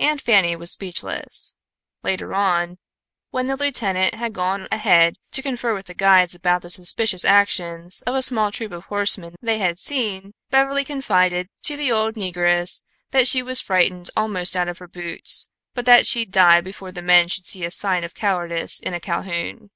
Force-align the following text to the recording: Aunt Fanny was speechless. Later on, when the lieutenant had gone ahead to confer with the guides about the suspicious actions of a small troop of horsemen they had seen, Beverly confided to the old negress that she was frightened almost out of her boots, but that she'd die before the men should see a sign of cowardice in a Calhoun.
Aunt 0.00 0.20
Fanny 0.20 0.56
was 0.56 0.72
speechless. 0.72 1.54
Later 2.02 2.34
on, 2.34 2.78
when 3.30 3.46
the 3.46 3.56
lieutenant 3.56 4.12
had 4.16 4.32
gone 4.32 4.66
ahead 4.72 5.14
to 5.30 5.40
confer 5.40 5.72
with 5.72 5.86
the 5.86 5.94
guides 5.94 6.34
about 6.34 6.62
the 6.62 6.68
suspicious 6.68 7.24
actions 7.24 8.02
of 8.04 8.16
a 8.16 8.22
small 8.22 8.50
troop 8.50 8.72
of 8.72 8.86
horsemen 8.86 9.36
they 9.40 9.58
had 9.60 9.78
seen, 9.78 10.34
Beverly 10.50 10.84
confided 10.84 11.48
to 11.62 11.76
the 11.76 11.92
old 11.92 12.16
negress 12.16 12.82
that 13.12 13.28
she 13.28 13.40
was 13.40 13.60
frightened 13.60 14.10
almost 14.16 14.56
out 14.56 14.66
of 14.66 14.78
her 14.78 14.88
boots, 14.88 15.48
but 15.74 15.84
that 15.86 16.08
she'd 16.08 16.32
die 16.32 16.60
before 16.60 16.90
the 16.90 17.00
men 17.00 17.28
should 17.28 17.46
see 17.46 17.64
a 17.64 17.70
sign 17.70 18.02
of 18.02 18.14
cowardice 18.14 18.80
in 18.80 18.94
a 18.94 18.98
Calhoun. 18.98 19.70